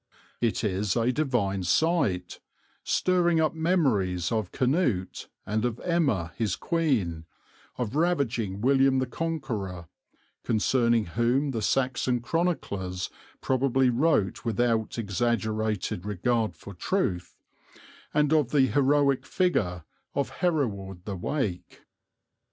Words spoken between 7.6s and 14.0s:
of ravaging William the Conqueror (concerning whom the Saxon chroniclers probably